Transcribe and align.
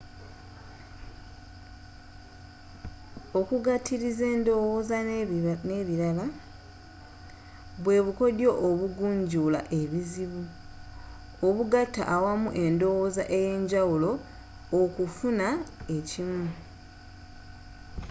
okugatiliza 3.39 4.25
endowooza 4.35 4.97
nebilala 5.71 6.25
bwe 7.83 7.97
bukodyo 8.05 8.51
obugunjula 8.67 9.59
ebizibu 9.81 10.43
obugaata 11.47 12.03
awamu 12.15 12.49
endowooza 12.63 13.23
eyenjawulo 13.37 14.11
okufuuna 14.81 15.47
ekimu 15.97 16.43